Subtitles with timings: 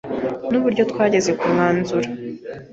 [0.49, 2.07] Nuburyo twageze ku mwanzuro.